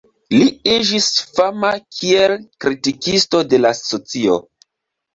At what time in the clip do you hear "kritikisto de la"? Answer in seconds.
2.67-3.75